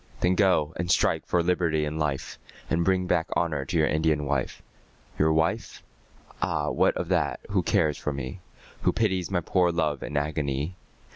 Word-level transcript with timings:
Then 0.21 0.33
go 0.33 0.73
and 0.77 0.89
strike 0.89 1.27
for 1.27 1.43
liberty 1.43 1.85
and 1.85 1.99
life, 1.99 2.39
And 2.71 2.83
bring 2.83 3.05
back 3.05 3.27
honour 3.37 3.65
to 3.65 3.77
your 3.77 3.85
Indian 3.85 4.25
wife. 4.25 4.63
Your 5.19 5.31
wife? 5.31 5.83
Ah, 6.41 6.71
what 6.71 6.97
of 6.97 7.07
that, 7.09 7.39
who 7.51 7.61
cares 7.61 7.99
for 7.99 8.11
me? 8.11 8.39
Who 8.81 8.93
pities 8.93 9.29
my 9.29 9.41
poor 9.41 9.71
love 9.71 10.01
and 10.01 10.17
agony? 10.17 10.75